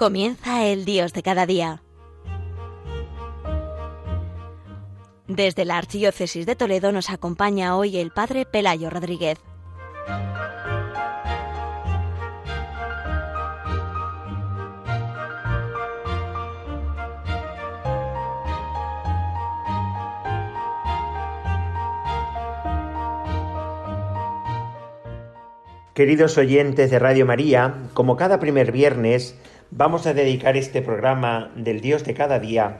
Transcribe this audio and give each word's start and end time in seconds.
Comienza 0.00 0.64
el 0.64 0.86
Dios 0.86 1.12
de 1.12 1.22
cada 1.22 1.44
día. 1.44 1.82
Desde 5.28 5.66
la 5.66 5.76
Archidiócesis 5.76 6.46
de 6.46 6.56
Toledo 6.56 6.90
nos 6.90 7.10
acompaña 7.10 7.76
hoy 7.76 7.98
el 7.98 8.10
Padre 8.10 8.46
Pelayo 8.46 8.88
Rodríguez. 8.88 9.38
Queridos 25.92 26.38
oyentes 26.38 26.90
de 26.90 26.98
Radio 26.98 27.26
María, 27.26 27.74
como 27.92 28.16
cada 28.16 28.40
primer 28.40 28.72
viernes, 28.72 29.36
vamos 29.70 30.06
a 30.06 30.14
dedicar 30.14 30.56
este 30.56 30.82
programa 30.82 31.50
del 31.54 31.80
Dios 31.80 32.04
de 32.04 32.14
cada 32.14 32.38
día 32.38 32.78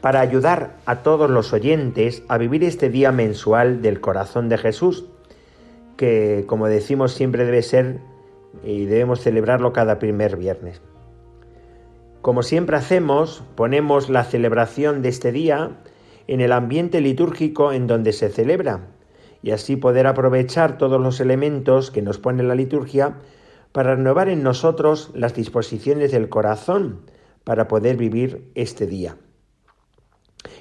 para 0.00 0.20
ayudar 0.20 0.76
a 0.86 1.02
todos 1.02 1.28
los 1.28 1.52
oyentes 1.52 2.22
a 2.28 2.38
vivir 2.38 2.64
este 2.64 2.88
día 2.88 3.12
mensual 3.12 3.82
del 3.82 4.00
corazón 4.00 4.48
de 4.48 4.56
Jesús, 4.56 5.04
que 5.96 6.44
como 6.46 6.68
decimos 6.68 7.12
siempre 7.12 7.44
debe 7.44 7.62
ser 7.62 7.98
y 8.64 8.86
debemos 8.86 9.20
celebrarlo 9.20 9.72
cada 9.72 9.98
primer 9.98 10.36
viernes. 10.36 10.80
Como 12.22 12.42
siempre 12.42 12.76
hacemos, 12.76 13.44
ponemos 13.54 14.08
la 14.08 14.24
celebración 14.24 15.02
de 15.02 15.10
este 15.10 15.32
día 15.32 15.72
en 16.26 16.40
el 16.40 16.52
ambiente 16.52 17.00
litúrgico 17.00 17.72
en 17.72 17.86
donde 17.86 18.12
se 18.12 18.30
celebra 18.30 18.80
y 19.42 19.52
así 19.52 19.76
poder 19.76 20.06
aprovechar 20.06 20.78
todos 20.78 21.00
los 21.00 21.20
elementos 21.20 21.90
que 21.90 22.02
nos 22.02 22.18
pone 22.18 22.42
la 22.42 22.54
liturgia 22.54 23.16
para 23.72 23.94
renovar 23.94 24.28
en 24.28 24.42
nosotros 24.42 25.10
las 25.14 25.34
disposiciones 25.34 26.12
del 26.12 26.28
corazón 26.28 27.02
para 27.44 27.68
poder 27.68 27.96
vivir 27.96 28.50
este 28.54 28.86
día. 28.86 29.16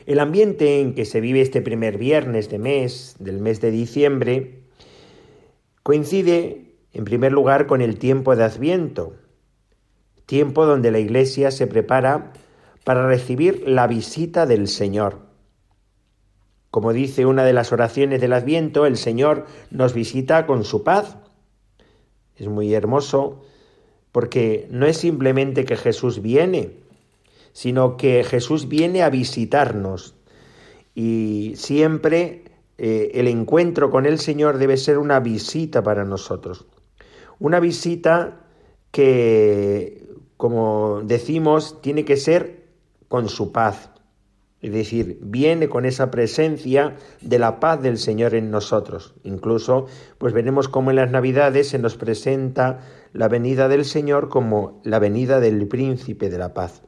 El 0.06 0.20
ambiente 0.20 0.82
en 0.82 0.94
que 0.94 1.06
se 1.06 1.22
vive 1.22 1.42
este 1.42 1.62
primer 1.62 1.98
viernes 1.98 2.50
de 2.50 2.60
mes, 2.60 3.16
del 3.20 3.40
mes 3.40 3.62
de 3.62 3.72
diciembre, 3.72 4.64
coincide 5.84 6.76
en 6.94 7.06
primer 7.06 7.32
lugar 7.32 7.68
con 7.68 7.82
el 7.82 7.98
tiempo 7.98 8.36
de 8.36 8.44
Adviento, 8.44 9.16
tiempo 10.26 10.66
donde 10.66 10.92
la 10.92 11.00
Iglesia 11.00 11.52
se 11.52 11.68
prepara 11.68 12.34
para 12.84 13.08
recibir 13.08 13.64
la 13.68 13.88
visita 13.88 14.46
del 14.46 14.68
Señor. 14.68 15.20
Como 16.72 16.94
dice 16.94 17.26
una 17.26 17.44
de 17.44 17.54
las 17.54 17.72
oraciones 17.72 18.22
del 18.22 18.34
Adviento, 18.34 18.86
el 18.86 18.98
Señor 18.98 19.46
nos 19.72 19.94
visita 19.94 20.46
con 20.46 20.64
su 20.64 20.84
paz 20.84 21.18
es 22.40 22.48
muy 22.48 22.74
hermoso 22.74 23.42
porque 24.12 24.68
no 24.72 24.86
es 24.86 24.98
simplemente 24.98 25.66
que 25.66 25.76
Jesús 25.76 26.22
viene, 26.22 26.72
sino 27.54 27.98
que 27.98 28.24
Jesús 28.24 28.68
viene 28.68 29.04
a 29.04 29.10
visitarnos. 29.10 30.16
Y 30.96 31.54
siempre 31.56 32.44
eh, 32.78 33.12
el 33.14 33.28
encuentro 33.28 33.92
con 33.92 34.06
el 34.06 34.20
Señor 34.20 34.58
debe 34.58 34.78
ser 34.78 34.98
una 34.98 35.20
visita 35.20 35.84
para 35.84 36.06
nosotros. 36.06 36.66
Una 37.40 37.60
visita 37.60 38.42
que, 38.92 40.08
como 40.38 41.02
decimos, 41.04 41.82
tiene 41.82 42.06
que 42.06 42.18
ser 42.18 42.64
con 43.08 43.30
su 43.30 43.52
paz. 43.52 43.92
Es 44.62 44.74
decir, 44.74 45.20
viene 45.22 45.70
con 45.70 45.86
esa 45.86 46.12
presencia 46.12 46.96
de 47.22 47.40
la 47.40 47.62
paz 47.62 47.82
del 47.82 47.98
Señor 47.98 48.36
en 48.36 48.52
nosotros. 48.52 49.14
Incluso, 49.24 49.86
pues 50.18 50.34
veremos 50.34 50.68
cómo 50.68 50.90
en 50.90 50.98
las 50.98 51.12
Navidades 51.12 51.70
se 51.70 51.80
nos 51.80 51.96
presenta 51.96 52.82
la 53.14 53.30
venida 53.30 53.70
del 53.70 53.86
Señor 53.86 54.28
como 54.28 54.82
la 54.84 55.00
venida 55.00 55.40
del 55.40 55.66
príncipe 55.68 56.30
de 56.30 56.38
la 56.38 56.54
paz. 56.54 56.82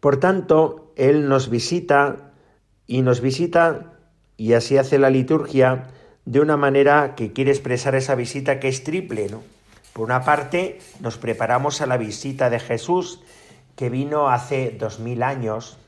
Por 0.00 0.18
tanto, 0.18 0.92
Él 0.96 1.28
nos 1.28 1.48
visita 1.48 2.32
y 2.88 3.02
nos 3.02 3.20
visita 3.20 3.98
y 4.36 4.54
así 4.54 4.78
hace 4.78 4.98
la 4.98 5.10
liturgia 5.10 5.88
de 6.24 6.40
una 6.40 6.56
manera 6.56 7.14
que 7.14 7.32
quiere 7.32 7.52
expresar 7.52 7.94
esa 7.94 8.16
visita 8.16 8.58
que 8.58 8.68
es 8.68 8.82
triple, 8.82 9.28
¿no? 9.28 9.42
Por 9.92 10.06
una 10.06 10.22
parte, 10.24 10.78
nos 11.00 11.18
preparamos 11.18 11.80
a 11.80 11.86
la 11.86 11.96
visita 11.96 12.50
de 12.50 12.58
Jesús 12.58 13.20
que 13.76 13.90
vino 13.90 14.28
hace 14.28 14.76
dos 14.78 14.98
mil 15.00 15.22
años 15.22 15.79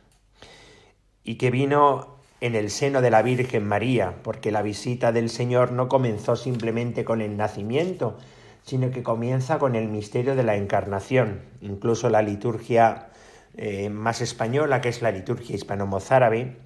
y 1.24 1.36
que 1.36 1.50
vino 1.50 2.16
en 2.40 2.56
el 2.56 2.70
seno 2.70 3.00
de 3.00 3.10
la 3.10 3.22
Virgen 3.22 3.66
María, 3.66 4.16
porque 4.22 4.50
la 4.50 4.62
visita 4.62 5.12
del 5.12 5.30
Señor 5.30 5.70
no 5.72 5.88
comenzó 5.88 6.34
simplemente 6.34 7.04
con 7.04 7.20
el 7.20 7.36
nacimiento, 7.36 8.18
sino 8.64 8.90
que 8.90 9.02
comienza 9.02 9.58
con 9.58 9.76
el 9.76 9.88
misterio 9.88 10.34
de 10.34 10.42
la 10.42 10.56
encarnación. 10.56 11.42
Incluso 11.60 12.10
la 12.10 12.22
liturgia 12.22 13.10
eh, 13.56 13.90
más 13.90 14.20
española, 14.20 14.80
que 14.80 14.88
es 14.88 15.02
la 15.02 15.12
liturgia 15.12 15.54
hispano-mozárabe, 15.54 16.56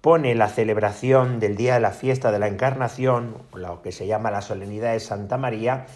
pone 0.00 0.34
la 0.34 0.48
celebración 0.48 1.40
del 1.40 1.56
día 1.56 1.74
de 1.74 1.80
la 1.80 1.90
fiesta 1.90 2.32
de 2.32 2.38
la 2.38 2.48
encarnación, 2.48 3.36
lo 3.54 3.82
que 3.82 3.92
se 3.92 4.06
llama 4.06 4.30
la 4.30 4.42
solemnidad 4.42 4.92
de 4.92 5.00
Santa 5.00 5.36
María, 5.36 5.86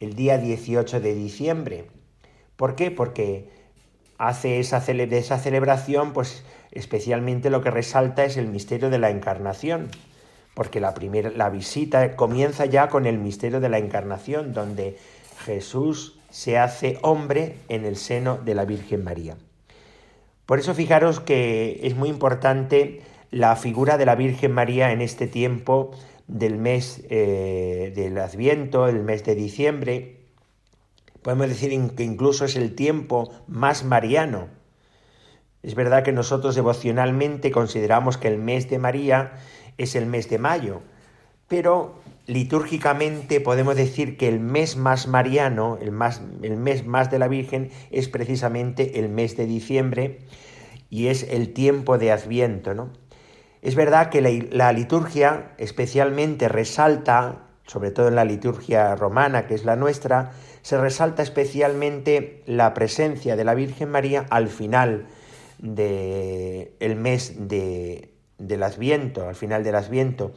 el 0.00 0.14
día 0.14 0.38
18 0.38 1.00
de 1.00 1.14
diciembre. 1.14 1.86
¿Por 2.56 2.74
qué? 2.74 2.90
Porque 2.90 3.48
hace 4.18 4.60
esa, 4.60 4.80
de 4.80 5.18
esa 5.18 5.38
celebración, 5.38 6.12
pues 6.12 6.44
especialmente 6.72 7.50
lo 7.50 7.62
que 7.62 7.70
resalta 7.70 8.24
es 8.24 8.36
el 8.36 8.48
misterio 8.48 8.90
de 8.90 8.98
la 8.98 9.10
encarnación, 9.10 9.88
porque 10.54 10.80
la, 10.80 10.94
primera, 10.94 11.30
la 11.30 11.50
visita 11.50 12.16
comienza 12.16 12.66
ya 12.66 12.88
con 12.88 13.06
el 13.06 13.18
misterio 13.18 13.60
de 13.60 13.68
la 13.68 13.78
encarnación, 13.78 14.52
donde 14.52 14.98
Jesús 15.44 16.18
se 16.30 16.58
hace 16.58 16.98
hombre 17.02 17.56
en 17.68 17.84
el 17.84 17.96
seno 17.96 18.38
de 18.38 18.54
la 18.54 18.64
Virgen 18.64 19.04
María. 19.04 19.36
Por 20.46 20.58
eso 20.58 20.74
fijaros 20.74 21.20
que 21.20 21.80
es 21.84 21.94
muy 21.94 22.08
importante 22.08 23.02
la 23.30 23.54
figura 23.56 23.98
de 23.98 24.06
la 24.06 24.16
Virgen 24.16 24.52
María 24.52 24.92
en 24.92 25.00
este 25.00 25.26
tiempo 25.26 25.92
del 26.26 26.58
mes 26.58 27.02
eh, 27.10 27.92
del 27.94 28.18
Adviento, 28.18 28.88
el 28.88 29.02
mes 29.02 29.24
de 29.24 29.34
diciembre. 29.34 30.16
Podemos 31.22 31.48
decir 31.48 31.70
que 31.92 32.02
incluso 32.02 32.44
es 32.44 32.56
el 32.56 32.74
tiempo 32.74 33.30
más 33.46 33.84
mariano, 33.84 34.48
es 35.62 35.74
verdad 35.74 36.02
que 36.02 36.12
nosotros 36.12 36.54
devocionalmente 36.54 37.50
consideramos 37.50 38.16
que 38.16 38.28
el 38.28 38.38
mes 38.38 38.70
de 38.70 38.78
María 38.78 39.32
es 39.76 39.94
el 39.94 40.06
mes 40.06 40.28
de 40.30 40.38
mayo, 40.38 40.80
pero 41.48 42.00
litúrgicamente 42.26 43.40
podemos 43.40 43.76
decir 43.76 44.16
que 44.16 44.28
el 44.28 44.40
mes 44.40 44.76
más 44.76 45.06
mariano, 45.06 45.78
el, 45.80 45.92
el 46.42 46.56
mes 46.56 46.86
más 46.86 47.10
de 47.10 47.18
la 47.18 47.28
Virgen, 47.28 47.70
es 47.90 48.08
precisamente 48.08 49.00
el 49.00 49.08
mes 49.08 49.36
de 49.36 49.46
diciembre 49.46 50.20
y 50.88 51.08
es 51.08 51.24
el 51.24 51.52
tiempo 51.52 51.98
de 51.98 52.12
Adviento. 52.12 52.74
¿no? 52.74 52.90
Es 53.62 53.74
verdad 53.74 54.10
que 54.10 54.20
la, 54.20 54.30
la 54.50 54.72
liturgia 54.72 55.52
especialmente 55.58 56.48
resalta, 56.48 57.46
sobre 57.66 57.90
todo 57.90 58.08
en 58.08 58.14
la 58.14 58.24
liturgia 58.24 58.94
romana, 58.96 59.46
que 59.46 59.54
es 59.54 59.64
la 59.64 59.76
nuestra, 59.76 60.32
se 60.62 60.78
resalta 60.78 61.22
especialmente 61.22 62.42
la 62.46 62.74
presencia 62.74 63.36
de 63.36 63.44
la 63.44 63.54
Virgen 63.54 63.90
María 63.90 64.24
al 64.30 64.48
final 64.48 65.06
del 65.60 66.72
el 66.80 66.96
mes 66.96 67.48
de, 67.48 68.14
del 68.38 68.62
Adviento, 68.62 69.28
al 69.28 69.34
final 69.34 69.62
del 69.62 69.74
Adviento, 69.74 70.32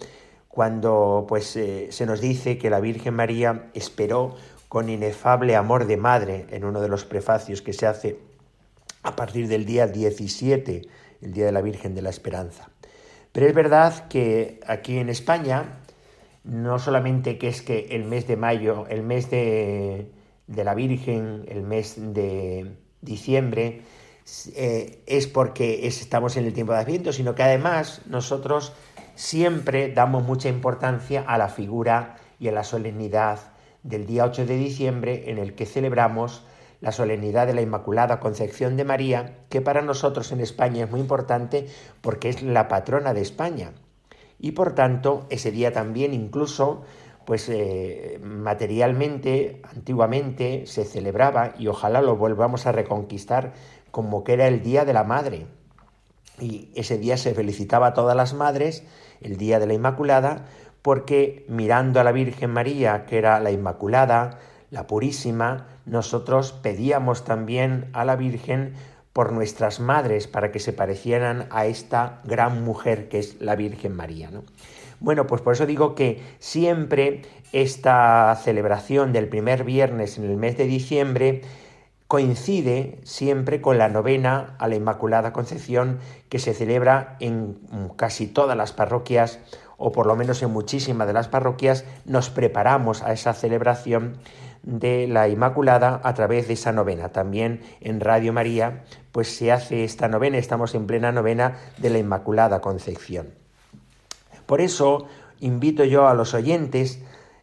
cuando 0.50 1.26
pues 1.28 1.56
eh, 1.56 1.88
se 1.92 2.06
nos 2.06 2.22
dice 2.22 2.58
que 2.58 2.70
la 2.70 2.80
Virgen 2.80 3.16
María 3.16 3.70
esperó 3.74 4.36
con 4.70 4.90
inefable 4.90 5.56
amor 5.56 5.88
de 5.88 5.98
madre 5.98 6.46
en 6.50 6.66
uno 6.66 6.82
de 6.82 6.90
los 6.90 7.06
prefacios 7.06 7.62
que 7.62 7.74
se 7.74 7.88
hace 7.88 8.20
a 9.04 9.16
partir 9.16 9.48
del 9.48 9.66
día 9.66 9.88
17, 9.88 10.82
el 11.22 11.34
Día 11.34 11.46
de 11.46 11.52
la 11.52 11.62
Virgen 11.62 11.96
de 11.96 12.02
la 12.02 12.10
Esperanza. 12.10 12.70
Pero 13.32 13.48
es 13.48 13.54
verdad 13.54 14.08
que 14.08 14.60
aquí 14.68 14.98
en 14.98 15.10
España, 15.10 15.80
no 16.44 16.80
solamente 16.80 17.38
que 17.38 17.48
es 17.48 17.62
que 17.62 17.88
el 17.92 18.04
mes 18.04 18.28
de 18.28 18.38
mayo, 18.38 18.86
el 18.90 19.04
mes 19.04 19.30
de, 19.30 20.12
de 20.48 20.64
la 20.64 20.76
Virgen, 20.76 21.46
el 21.48 21.64
mes 21.64 21.96
de 21.98 22.76
diciembre, 23.02 23.82
eh, 24.56 25.02
es 25.06 25.28
porque 25.28 25.88
estamos 25.88 26.38
en 26.38 26.46
el 26.46 26.54
tiempo 26.54 26.74
de 26.74 26.80
Adviento, 26.80 27.14
sino 27.14 27.36
que 27.36 27.44
además 27.44 28.02
nosotros 28.06 28.74
siempre 29.16 29.92
damos 29.94 30.24
mucha 30.24 30.50
importancia 30.50 31.24
a 31.28 31.38
la 31.38 31.50
figura 31.50 32.16
y 32.40 32.48
a 32.48 32.52
la 32.52 32.64
solemnidad 32.64 33.40
del 33.84 34.06
día 34.06 34.26
8 34.26 34.46
de 34.46 34.58
diciembre 34.58 35.30
en 35.30 35.38
el 35.38 35.56
que 35.56 35.66
celebramos 35.66 36.44
la 36.82 36.92
solemnidad 36.92 37.48
de 37.48 37.54
la 37.54 37.62
Inmaculada 37.62 38.20
Concepción 38.20 38.76
de 38.76 38.84
María, 38.84 39.38
que 39.50 39.62
para 39.62 39.82
nosotros 39.82 40.32
en 40.34 40.42
España 40.42 40.84
es 40.84 40.92
muy 40.92 41.00
importante 41.00 41.68
porque 42.02 42.28
es 42.28 42.44
la 42.44 42.68
patrona 42.68 43.14
de 43.14 43.22
España. 43.22 43.72
Y 44.38 44.52
por 44.52 44.76
tanto, 44.76 45.26
ese 45.30 45.52
día 45.52 45.72
también 45.72 46.14
incluso, 46.14 46.84
pues 47.26 47.48
eh, 47.48 48.20
materialmente, 48.22 49.62
antiguamente 49.64 50.66
se 50.66 50.84
celebraba, 50.84 51.54
y 51.58 51.68
ojalá 51.68 52.02
lo 52.02 52.18
volvamos 52.18 52.66
a 52.66 52.74
reconquistar 52.74 53.54
como 53.94 54.24
que 54.24 54.34
era 54.34 54.48
el 54.48 54.64
Día 54.64 54.86
de 54.86 54.94
la 54.94 55.04
Madre. 55.04 55.46
Y 56.40 56.72
ese 56.74 56.98
día 56.98 57.16
se 57.16 57.36
felicitaba 57.36 57.86
a 57.86 57.94
todas 57.94 58.18
las 58.18 58.34
madres, 58.34 58.84
el 59.22 59.38
Día 59.38 59.60
de 59.60 59.68
la 59.68 59.76
Inmaculada, 59.76 60.48
porque 60.82 61.46
mirando 61.48 62.00
a 62.00 62.04
la 62.04 62.12
Virgen 62.12 62.50
María, 62.50 63.06
que 63.06 63.20
era 63.20 63.40
la 63.40 63.52
Inmaculada, 63.52 64.40
la 64.72 64.88
Purísima, 64.88 65.68
nosotros 65.86 66.54
pedíamos 66.54 67.24
también 67.24 67.92
a 67.94 68.04
la 68.04 68.16
Virgen 68.16 68.74
por 69.14 69.32
nuestras 69.32 69.80
madres 69.80 70.26
para 70.26 70.52
que 70.52 70.60
se 70.60 70.74
parecieran 70.74 71.46
a 71.52 71.68
esta 71.68 72.22
gran 72.24 72.64
mujer 72.64 73.10
que 73.10 73.20
es 73.20 73.40
la 73.42 73.56
Virgen 73.56 73.96
María. 73.96 74.32
¿no? 74.32 74.44
Bueno, 75.02 75.28
pues 75.28 75.44
por 75.44 75.54
eso 75.54 75.68
digo 75.68 75.94
que 75.94 76.20
siempre 76.40 77.22
esta 77.52 78.36
celebración 78.44 79.14
del 79.14 79.30
primer 79.30 79.64
viernes 79.64 80.18
en 80.18 80.24
el 80.24 80.38
mes 80.38 80.58
de 80.58 80.66
diciembre 80.66 81.42
coincide 82.14 83.00
siempre 83.02 83.60
con 83.60 83.80
la 83.80 83.90
novena 83.90 84.54
a 84.60 84.68
la 84.68 84.76
Inmaculada 84.76 85.34
Concepción 85.34 85.98
que 86.30 86.38
se 86.38 86.54
celebra 86.54 87.18
en 87.20 87.58
casi 87.96 88.28
todas 88.28 88.56
las 88.56 88.72
parroquias 88.72 89.40
o 89.78 89.92
por 89.92 90.06
lo 90.06 90.16
menos 90.16 90.44
en 90.44 90.52
muchísimas 90.52 91.08
de 91.08 91.14
las 91.14 91.28
parroquias 91.28 91.86
nos 92.06 92.30
preparamos 92.30 93.02
a 93.02 93.14
esa 93.14 93.34
celebración 93.34 94.18
de 94.62 95.08
la 95.08 95.28
Inmaculada 95.28 96.02
a 96.04 96.14
través 96.14 96.48
de 96.48 96.54
esa 96.54 96.72
novena. 96.72 97.10
También 97.10 97.62
en 97.82 98.00
Radio 98.00 98.32
María 98.32 98.84
pues 99.12 99.36
se 99.36 99.52
hace 99.52 99.84
esta 99.84 100.08
novena, 100.08 100.38
estamos 100.38 100.76
en 100.76 100.86
plena 100.86 101.12
novena 101.12 101.58
de 101.80 101.90
la 101.90 101.98
Inmaculada 101.98 102.62
Concepción. 102.62 103.30
Por 104.46 104.62
eso 104.62 105.08
invito 105.40 105.84
yo 105.84 106.08
a 106.08 106.14
los 106.14 106.36
oyentes 106.36 107.00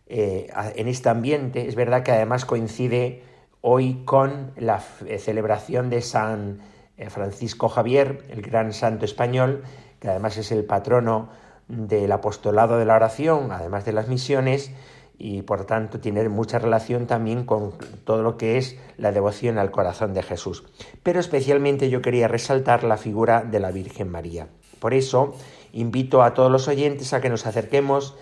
eh, 0.06 0.46
en 0.76 0.86
este 0.86 1.08
ambiente, 1.08 1.66
es 1.66 1.74
verdad 1.74 2.04
que 2.04 2.12
además 2.12 2.44
coincide 2.44 3.28
hoy 3.60 4.02
con 4.04 4.52
la 4.56 4.82
eh, 5.06 5.18
celebración 5.18 5.90
de 5.90 6.02
San 6.02 6.60
eh, 6.96 7.10
Francisco 7.10 7.68
Javier, 7.68 8.24
el 8.30 8.42
gran 8.42 8.72
santo 8.72 9.04
español, 9.04 9.62
que 9.98 10.08
además 10.08 10.36
es 10.36 10.52
el 10.52 10.64
patrono 10.64 11.28
del 11.68 12.10
apostolado 12.12 12.78
de 12.78 12.84
la 12.84 12.96
oración, 12.96 13.52
además 13.52 13.84
de 13.84 13.92
las 13.92 14.08
misiones, 14.08 14.72
y 15.18 15.42
por 15.42 15.66
tanto 15.66 16.00
tiene 16.00 16.26
mucha 16.30 16.58
relación 16.58 17.06
también 17.06 17.44
con 17.44 17.74
todo 18.04 18.22
lo 18.22 18.38
que 18.38 18.56
es 18.56 18.78
la 18.96 19.12
devoción 19.12 19.58
al 19.58 19.70
corazón 19.70 20.14
de 20.14 20.22
Jesús. 20.22 20.64
Pero 21.02 21.20
especialmente 21.20 21.90
yo 21.90 22.00
quería 22.00 22.26
resaltar 22.26 22.84
la 22.84 22.96
figura 22.96 23.42
de 23.42 23.60
la 23.60 23.70
Virgen 23.70 24.10
María. 24.10 24.48
Por 24.78 24.94
eso 24.94 25.34
invito 25.72 26.22
a 26.22 26.32
todos 26.32 26.50
los 26.50 26.68
oyentes 26.68 27.12
a 27.12 27.20
que 27.20 27.28
nos 27.28 27.46
acerquemos 27.46 28.16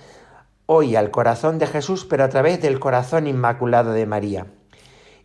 hoy 0.66 0.96
al 0.96 1.12
corazón 1.12 1.58
de 1.58 1.68
Jesús, 1.68 2.04
pero 2.04 2.24
a 2.24 2.28
través 2.28 2.60
del 2.60 2.80
corazón 2.80 3.28
inmaculado 3.28 3.92
de 3.92 4.04
María. 4.04 4.46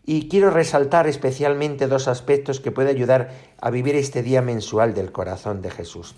Y 0.06 0.28
quiero 0.28 0.50
resaltar 0.50 1.08
especialmente 1.08 1.88
dos 1.88 2.10
aspectos 2.10 2.60
que 2.60 2.72
pueden 2.72 2.94
ayudar 2.94 3.32
a 3.62 3.70
vivir 3.70 3.96
este 3.96 4.22
día 4.22 4.42
mensual 4.42 4.94
del 4.94 5.14
corazón 5.14 5.62
de 5.62 5.72
Jesús. 5.72 6.16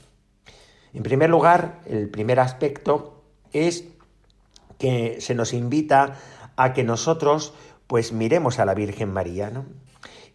En 0.93 1.03
primer 1.03 1.29
lugar, 1.29 1.81
el 1.85 2.09
primer 2.09 2.39
aspecto 2.39 3.23
es 3.51 3.85
que 4.79 5.21
se 5.21 5.35
nos 5.35 5.53
invita 5.53 6.17
a 6.55 6.73
que 6.73 6.83
nosotros 6.83 7.53
pues 7.85 8.11
miremos 8.11 8.57
a 8.57 8.65
la 8.65 8.73
Virgen 8.73 9.11
María, 9.13 9.51
¿no? 9.51 9.65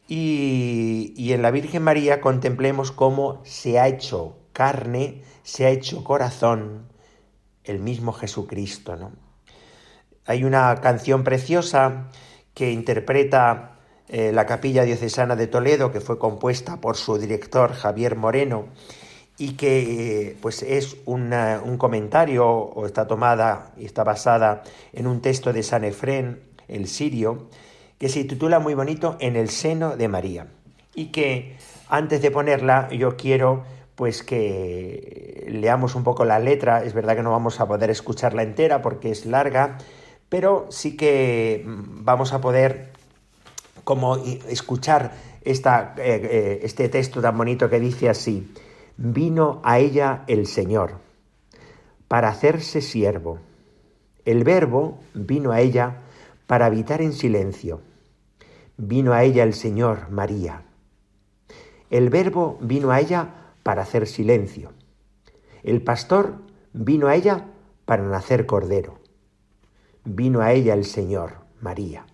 Y, 0.06 1.12
y 1.17 1.32
en 1.32 1.43
la 1.43 1.50
Virgen 1.50 1.82
María 1.82 2.20
contemplemos 2.20 2.93
cómo 2.93 3.41
se 3.44 3.79
ha 3.81 3.88
hecho 3.88 4.37
carne, 4.52 5.23
se 5.43 5.67
ha 5.67 5.70
hecho 5.70 6.05
corazón 6.05 6.87
el 7.64 7.81
mismo 7.81 8.12
Jesucristo, 8.12 8.97
¿no? 8.97 9.12
Hay 10.26 10.44
una 10.44 10.75
canción 10.76 11.25
preciosa 11.25 12.11
que 12.61 12.71
interpreta 12.71 13.79
eh, 14.07 14.33
la 14.33 14.45
Capilla 14.45 14.85
Diocesana 14.85 15.35
de 15.35 15.47
Toledo, 15.47 15.91
que 15.91 16.03
fue 16.03 16.19
compuesta 16.19 16.79
por 16.79 16.99
su 16.99 17.17
director 17.17 17.73
Javier 17.73 18.17
Moreno, 18.17 18.67
y 19.39 19.53
que 19.53 20.37
pues 20.43 20.62
es 20.62 20.99
un 21.07 21.79
comentario 21.79 22.47
o 22.47 22.85
está 22.85 23.07
tomada 23.07 23.73
y 23.79 23.87
está 23.87 24.05
basada 24.05 24.62
en 24.93 25.07
un 25.07 25.23
texto 25.23 25.55
de 25.55 25.62
San 25.62 25.85
Efrén, 25.85 26.43
el 26.69 26.87
sirio, 26.87 27.49
que 27.97 28.11
se 28.11 28.25
titula 28.25 28.59
muy 28.59 28.75
bonito 28.75 29.17
En 29.21 29.37
el 29.37 29.49
seno 29.49 29.97
de 29.97 30.09
María. 30.09 30.49
Y 30.95 31.07
que 31.12 31.57
antes 31.89 32.21
de 32.21 32.31
ponerla 32.31 32.91
yo 32.91 33.17
quiero 33.17 33.65
pues 33.95 34.23
que 34.23 35.47
leamos 35.49 35.95
un 35.95 36.05
poco 36.05 36.27
la 36.27 36.39
letra, 36.39 36.85
es 36.85 36.93
verdad 36.93 37.17
que 37.17 37.23
no 37.23 37.31
vamos 37.31 37.59
a 37.59 37.67
poder 37.67 37.89
escucharla 37.89 38.43
entera 38.43 38.83
porque 38.83 39.11
es 39.11 39.25
larga, 39.25 39.79
pero 40.31 40.67
sí 40.71 40.97
que 40.97 41.65
vamos 41.67 42.32
a 42.32 42.41
poder 42.41 42.93
como 43.85 44.17
escuchar 44.17 45.12
esta, 45.43 45.94
eh, 45.99 46.21
eh, 46.23 46.61
este 46.62 46.88
texto 46.88 47.21
tan 47.21 47.37
bonito 47.37 47.69
que 47.69 47.81
dice 47.81 48.09
así, 48.09 48.55
vino 48.97 49.61
a 49.65 49.81
ella 49.81 50.23
el 50.29 50.47
Señor 50.47 50.99
para 52.06 52.29
hacerse 52.29 52.81
siervo. 52.81 53.41
El 54.25 54.44
verbo 54.44 55.00
vino 55.15 55.50
a 55.50 55.61
ella 55.61 56.03
para 56.47 56.67
habitar 56.67 57.03
en 57.03 57.12
silencio. 57.12 57.81
Vino 58.76 59.12
a 59.12 59.25
ella 59.25 59.43
el 59.43 59.55
Señor, 59.55 60.11
María. 60.11 60.62
El 61.91 62.09
verbo 62.09 62.56
vino 62.61 62.93
a 62.93 63.00
ella 63.00 63.55
para 63.65 63.83
hacer 63.83 64.06
silencio. 64.06 64.73
El 65.65 65.83
pastor 65.83 66.37
vino 66.73 67.09
a 67.09 67.17
ella 67.17 67.47
para 67.85 68.05
nacer 68.05 68.47
cordero 68.47 69.00
vino 70.05 70.41
a 70.41 70.52
ella 70.52 70.75
el 70.75 70.85
Señor, 70.85 71.35
María. 71.61 72.06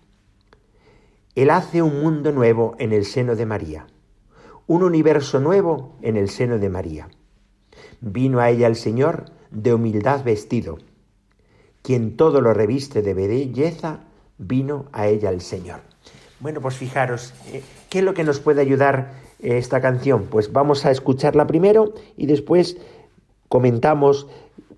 Él 1.35 1.49
hace 1.49 1.81
un 1.81 2.01
mundo 2.01 2.31
nuevo 2.31 2.75
en 2.79 2.93
el 2.93 3.05
seno 3.05 3.35
de 3.35 3.45
María, 3.45 3.87
un 4.65 4.83
universo 4.83 5.39
nuevo 5.39 5.95
en 6.01 6.17
el 6.17 6.29
seno 6.29 6.57
de 6.57 6.69
María. 6.69 7.09
Vino 8.01 8.39
a 8.39 8.49
ella 8.49 8.67
el 8.67 8.75
Señor 8.75 9.25
de 9.51 9.73
humildad 9.73 10.23
vestido. 10.23 10.77
Quien 11.81 12.17
todo 12.17 12.41
lo 12.41 12.53
reviste 12.53 13.01
de 13.01 13.13
belleza, 13.13 14.01
vino 14.37 14.85
a 14.91 15.07
ella 15.07 15.29
el 15.29 15.41
Señor. 15.41 15.81
Bueno, 16.39 16.61
pues 16.61 16.75
fijaros, 16.75 17.33
eh, 17.51 17.63
¿qué 17.89 17.99
es 17.99 18.03
lo 18.03 18.13
que 18.13 18.23
nos 18.23 18.39
puede 18.39 18.61
ayudar 18.61 19.13
eh, 19.39 19.57
esta 19.57 19.81
canción? 19.81 20.25
Pues 20.25 20.51
vamos 20.51 20.85
a 20.85 20.91
escucharla 20.91 21.47
primero 21.47 21.93
y 22.15 22.27
después 22.27 22.77
comentamos 23.47 24.27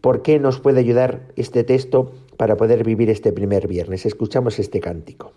por 0.01 0.21
qué 0.21 0.39
nos 0.39 0.59
puede 0.59 0.79
ayudar 0.79 1.21
este 1.35 1.63
texto 1.63 2.13
para 2.39 2.55
poder 2.55 2.85
vivir 2.85 3.09
este 3.09 3.33
primer 3.33 3.67
viernes. 3.67 4.05
Escuchamos 4.05 4.59
este 4.59 4.79
cántico. 4.79 5.33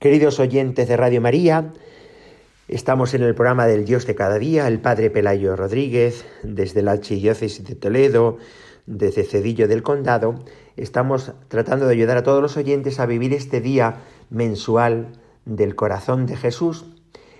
Queridos 0.00 0.40
oyentes 0.40 0.88
de 0.88 0.96
Radio 0.96 1.20
María, 1.20 1.74
estamos 2.68 3.12
en 3.12 3.22
el 3.22 3.34
programa 3.34 3.66
del 3.66 3.84
Dios 3.84 4.06
de 4.06 4.14
cada 4.14 4.38
día, 4.38 4.66
el 4.66 4.80
Padre 4.80 5.10
Pelayo 5.10 5.56
Rodríguez, 5.56 6.24
desde 6.42 6.80
la 6.80 6.92
Archidiócesis 6.92 7.62
de 7.66 7.74
Toledo, 7.74 8.38
desde 8.86 9.24
Cedillo 9.24 9.68
del 9.68 9.82
Condado. 9.82 10.36
Estamos 10.78 11.32
tratando 11.48 11.84
de 11.84 11.92
ayudar 11.92 12.16
a 12.16 12.22
todos 12.22 12.40
los 12.40 12.56
oyentes 12.56 12.98
a 12.98 13.04
vivir 13.04 13.34
este 13.34 13.60
día 13.60 13.96
mensual 14.30 15.08
del 15.44 15.76
corazón 15.76 16.24
de 16.24 16.38
Jesús, 16.38 16.86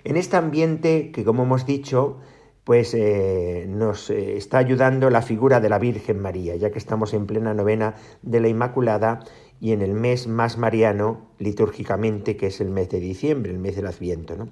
en 0.05 0.19
este 0.19 0.37
ambiente 0.37 1.13
que, 1.13 1.25
como 1.25 1.45
hemos 1.45 1.65
dicho, 1.65 2.19
pues 2.65 2.93
eh, 2.93 3.65
nos 3.71 4.11
eh, 4.11 4.37
está 4.37 4.59
ayudando 4.59 5.09
la 5.09 5.23
figura 5.23 5.61
de 5.61 5.71
la 5.71 5.79
Virgen 5.79 6.21
María, 6.21 6.57
ya 6.57 6.71
que 6.71 6.79
estamos 6.79 7.15
en 7.15 7.27
plena 7.27 7.55
novena 7.55 7.95
de 8.21 8.41
la 8.41 8.49
Inmaculada 8.49 9.21
y 9.61 9.73
en 9.73 9.83
el 9.83 9.93
mes 9.93 10.27
más 10.27 10.57
mariano 10.57 11.29
litúrgicamente, 11.39 12.37
que 12.37 12.47
es 12.47 12.61
el 12.61 12.71
mes 12.71 12.89
de 12.89 12.99
diciembre, 12.99 13.53
el 13.53 13.59
mes 13.59 13.77
del 13.77 13.87
Adviento. 13.87 14.37
¿no? 14.37 14.49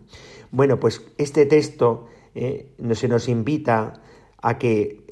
Bueno, 0.51 0.79
pues 0.79 1.03
este 1.17 1.47
texto 1.47 2.07
eh, 2.35 2.71
se 2.93 3.09
nos 3.09 3.29
invita 3.29 4.03
a 4.41 4.59
que 4.59 5.03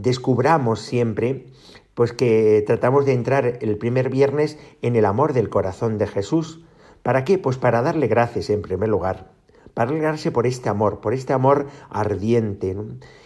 descubramos 0.00 0.80
siempre 0.80 1.46
pues 1.94 2.12
que 2.12 2.64
tratamos 2.66 3.04
de 3.04 3.12
entrar 3.12 3.58
el 3.60 3.76
primer 3.76 4.08
viernes 4.08 4.58
en 4.80 4.96
el 4.96 5.04
amor 5.04 5.34
del 5.34 5.50
corazón 5.50 5.98
de 5.98 6.06
Jesús. 6.06 6.64
¿Para 7.02 7.24
qué? 7.24 7.38
Pues 7.38 7.58
para 7.58 7.82
darle 7.82 8.06
gracias 8.06 8.48
en 8.50 8.62
primer 8.62 8.88
lugar, 8.88 9.30
para 9.74 9.90
alegrarse 9.90 10.30
por 10.30 10.46
este 10.46 10.68
amor, 10.68 11.00
por 11.00 11.12
este 11.12 11.32
amor 11.32 11.68
ardiente, 11.90 12.74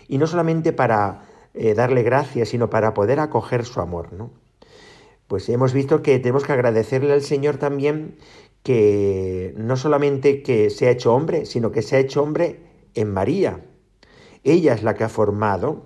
y 0.09 0.18
no 0.18 0.26
solamente 0.26 0.73
para 0.73 1.26
eh, 1.54 1.75
darle 1.75 2.02
gracias, 2.02 2.49
sino 2.49 2.68
para 2.68 2.92
poder 2.92 3.21
acoger 3.21 3.64
su 3.64 3.80
amor, 3.80 4.12
¿no? 4.12 4.30
Pues 5.26 5.49
hemos 5.49 5.73
visto 5.73 6.02
que 6.02 6.18
tenemos 6.18 6.45
que 6.45 6.52
agradecerle 6.52 7.12
al 7.12 7.23
Señor 7.23 7.56
también 7.56 8.16
que 8.62 9.54
no 9.56 9.76
solamente 9.76 10.42
que 10.42 10.71
se 10.71 10.88
ha 10.88 10.90
hecho 10.90 11.14
hombre, 11.14 11.47
sino 11.47 11.71
que 11.71 11.83
se 11.83 11.97
ha 11.97 12.00
hecho 12.00 12.23
hombre 12.23 12.61
en 12.95 13.12
María. 13.12 13.64
Ella 14.42 14.75
es 14.75 14.83
la 14.83 14.95
que 14.95 15.04
ha 15.04 15.09
formado, 15.09 15.85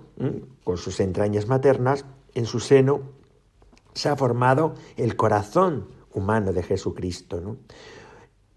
con 0.63 0.77
sus 0.77 0.99
entrañas 0.99 1.47
maternas, 1.47 2.05
en 2.33 2.45
su 2.45 2.59
seno, 2.59 3.01
se 3.93 4.09
ha 4.09 4.15
formado 4.15 4.75
el 4.97 5.15
corazón 5.15 5.89
humano 6.13 6.53
de 6.53 6.63
Jesucristo. 6.63 7.57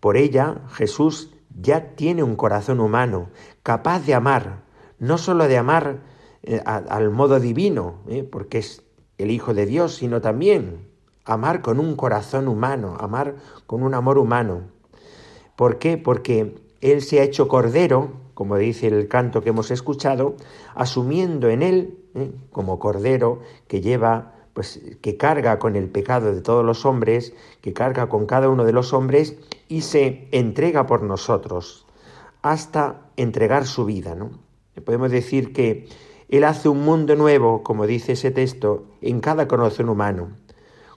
Por 0.00 0.17
ella, 0.17 0.62
Jesús 0.73 1.35
ya 1.61 1.95
tiene 1.95 2.23
un 2.23 2.37
corazón 2.37 2.81
humano, 2.81 3.31
capaz 3.62 4.00
de 4.07 4.14
amar, 4.14 4.64
no 4.99 5.19
solo 5.19 5.49
de 5.49 5.57
amar 5.57 6.03
eh, 6.43 6.61
al 6.64 7.11
modo 7.11 7.41
divino, 7.41 8.03
¿eh? 8.09 8.23
porque 8.25 8.59
es 8.59 8.83
el 9.18 9.30
Hijo 9.30 9.54
de 9.54 9.66
Dios, 9.66 9.97
sino 9.97 10.21
también 10.21 10.87
amar 11.25 11.62
con 11.62 11.80
un 11.80 11.97
corazón 11.97 12.49
humano, 12.49 12.97
amar 13.00 13.37
con 13.66 13.83
un 13.83 13.94
amor 13.94 14.18
humano. 14.18 14.62
¿Por 15.56 15.78
qué? 15.78 15.97
Porque 15.97 16.56
Él 16.80 17.02
se 17.02 17.21
ha 17.21 17.23
hecho 17.23 17.49
cordero, 17.49 18.12
como 18.35 18.56
dice 18.56 18.88
el 18.88 19.09
canto 19.09 19.42
que 19.42 19.50
hemos 19.50 19.71
escuchado, 19.71 20.37
asumiendo 20.75 21.49
en 21.49 21.62
Él, 21.62 21.99
¿eh? 22.14 22.33
como 22.50 22.78
cordero 22.78 23.40
que 23.68 23.80
lleva, 23.80 24.35
pues 24.52 24.80
que 25.00 25.16
carga 25.16 25.59
con 25.59 25.76
el 25.76 25.88
pecado 25.88 26.35
de 26.35 26.40
todos 26.40 26.64
los 26.64 26.85
hombres, 26.85 27.33
que 27.61 27.73
carga 27.73 28.09
con 28.09 28.26
cada 28.26 28.49
uno 28.49 28.64
de 28.64 28.73
los 28.73 28.92
hombres 28.92 29.37
y 29.68 29.83
se 29.83 30.28
entrega 30.33 30.87
por 30.87 31.02
nosotros 31.02 31.87
hasta 32.42 33.00
entregar 33.16 33.66
su 33.66 33.87
vida, 33.87 34.14
¿no? 34.14 34.30
Podemos 34.85 35.11
decir 35.11 35.52
que 35.52 35.88
él 36.28 36.45
hace 36.45 36.69
un 36.69 36.85
mundo 36.85 37.16
nuevo, 37.16 37.62
como 37.62 37.87
dice 37.87 38.12
ese 38.12 38.31
texto, 38.31 38.87
en 39.00 39.21
cada 39.21 39.49
corazón 39.49 39.88
humano, 39.88 40.31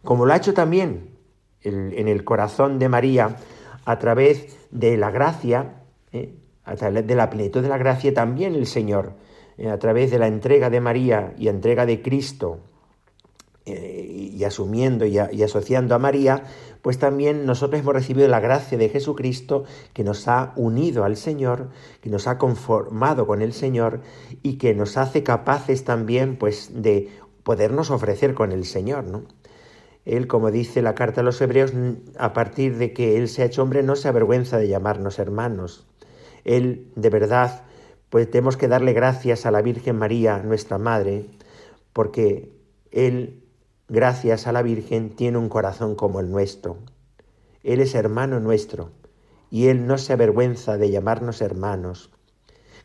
como 0.03 0.25
lo 0.25 0.33
ha 0.33 0.37
hecho 0.37 0.53
también 0.53 1.17
en 1.61 2.07
el 2.07 2.23
corazón 2.23 2.79
de 2.79 2.87
María 2.87 3.35
a 3.85 3.99
través 3.99 4.57
de 4.71 4.97
la 4.97 5.11
gracia, 5.11 5.83
¿eh? 6.11 6.33
a 6.63 6.75
través 6.75 7.07
de 7.07 7.15
la 7.15 7.29
plenitud 7.29 7.61
de 7.61 7.69
la 7.69 7.77
gracia 7.77 8.13
también 8.13 8.55
el 8.55 8.67
Señor, 8.67 9.13
¿eh? 9.57 9.69
a 9.69 9.79
través 9.79 10.11
de 10.11 10.19
la 10.19 10.27
entrega 10.27 10.69
de 10.69 10.81
María 10.81 11.33
y 11.37 11.47
entrega 11.47 11.85
de 11.85 12.01
Cristo 12.01 12.59
y 13.67 14.43
asumiendo 14.43 15.05
y, 15.05 15.17
asociando 15.17 15.95
a 15.95 15.99
María, 15.99 16.43
pues 16.81 16.99
también 16.99 17.45
nosotros 17.45 17.81
hemos 17.81 17.93
recibido 17.93 18.27
la 18.27 18.39
gracia 18.39 18.77
de 18.77 18.89
Jesucristo 18.89 19.65
que 19.93 20.03
nos 20.03 20.27
ha 20.27 20.53
unido 20.55 21.03
al 21.03 21.17
Señor, 21.17 21.69
que 22.01 22.09
nos 22.09 22.27
ha 22.27 22.37
conformado 22.37 23.27
con 23.27 23.41
el 23.41 23.53
Señor 23.53 24.01
y 24.43 24.57
que 24.57 24.73
nos 24.73 24.97
hace 24.97 25.23
capaces 25.23 25.83
también 25.83 26.37
pues 26.37 26.71
de 26.81 27.09
podernos 27.43 27.91
ofrecer 27.91 28.33
con 28.33 28.51
el 28.51 28.65
Señor, 28.65 29.05
¿no? 29.05 29.23
Él, 30.05 30.27
como 30.27 30.51
dice 30.51 30.81
la 30.81 30.95
carta 30.95 31.19
a 31.19 31.23
los 31.23 31.41
hebreos, 31.41 31.73
a 32.17 32.31
partir 32.31 32.77
de 32.77 32.93
que 32.93 33.17
Él 33.17 33.27
se 33.27 33.41
ha 33.41 33.45
hecho 33.45 33.61
hombre, 33.61 33.83
no 33.83 33.97
se 33.97 34.07
avergüenza 34.07 34.57
de 34.57 34.69
llamarnos 34.69 35.19
hermanos. 35.19 35.85
Él, 36.45 36.87
de 36.95 37.09
verdad, 37.09 37.63
pues 38.09 38.31
tenemos 38.31 38.55
que 38.55 38.69
darle 38.69 38.93
gracias 38.93 39.45
a 39.45 39.51
la 39.51 39.61
Virgen 39.61 39.97
María, 39.97 40.37
nuestra 40.39 40.77
Madre, 40.77 41.25
porque 41.91 42.53
Él 42.91 43.43
gracias 43.87 44.47
a 44.47 44.51
la 44.51 44.61
Virgen, 44.61 45.15
tiene 45.15 45.37
un 45.37 45.49
corazón 45.49 45.95
como 45.95 46.19
el 46.19 46.29
nuestro. 46.29 46.77
Él 47.63 47.81
es 47.81 47.95
hermano 47.95 48.39
nuestro 48.39 48.91
y 49.49 49.67
Él 49.67 49.87
no 49.87 49.97
se 49.97 50.13
avergüenza 50.13 50.77
de 50.77 50.91
llamarnos 50.91 51.41
hermanos. 51.41 52.11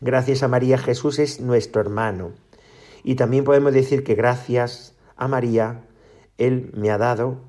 Gracias 0.00 0.42
a 0.42 0.48
María 0.48 0.78
Jesús 0.78 1.18
es 1.18 1.40
nuestro 1.40 1.80
hermano. 1.80 2.32
Y 3.04 3.16
también 3.16 3.44
podemos 3.44 3.72
decir 3.72 4.04
que 4.04 4.14
gracias 4.14 4.94
a 5.16 5.28
María 5.28 5.84
Él 6.38 6.72
me 6.74 6.90
ha 6.90 6.98
dado 6.98 7.40